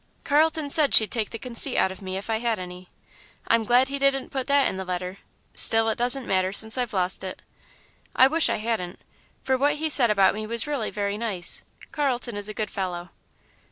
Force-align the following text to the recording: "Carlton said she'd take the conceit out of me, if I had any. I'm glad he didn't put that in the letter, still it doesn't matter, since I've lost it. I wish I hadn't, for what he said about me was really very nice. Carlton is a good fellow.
"Carlton 0.23 0.67
said 0.71 0.95
she'd 0.95 1.11
take 1.11 1.29
the 1.29 1.37
conceit 1.37 1.77
out 1.77 1.91
of 1.91 2.01
me, 2.01 2.17
if 2.17 2.27
I 2.27 2.39
had 2.39 2.57
any. 2.57 2.89
I'm 3.47 3.63
glad 3.63 3.89
he 3.89 3.99
didn't 3.99 4.31
put 4.31 4.47
that 4.47 4.67
in 4.67 4.77
the 4.77 4.83
letter, 4.83 5.19
still 5.53 5.89
it 5.89 5.97
doesn't 5.99 6.25
matter, 6.25 6.51
since 6.51 6.75
I've 6.75 6.91
lost 6.93 7.23
it. 7.23 7.43
I 8.15 8.25
wish 8.25 8.49
I 8.49 8.55
hadn't, 8.57 8.99
for 9.43 9.59
what 9.59 9.75
he 9.75 9.91
said 9.91 10.09
about 10.09 10.33
me 10.33 10.47
was 10.47 10.65
really 10.65 10.89
very 10.89 11.19
nice. 11.19 11.63
Carlton 11.91 12.35
is 12.35 12.49
a 12.49 12.55
good 12.55 12.71
fellow. 12.71 13.09